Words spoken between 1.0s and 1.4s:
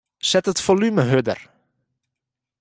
hurder.